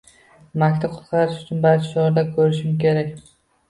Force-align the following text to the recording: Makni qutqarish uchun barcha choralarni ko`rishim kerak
Makni 0.63 0.89
qutqarish 0.95 1.37
uchun 1.45 1.63
barcha 1.69 1.89
choralarni 1.95 2.29
ko`rishim 2.43 2.79
kerak 2.85 3.19